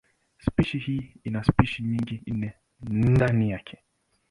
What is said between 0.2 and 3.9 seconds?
Spishi hii ina spishi nyingine nne ndani yake.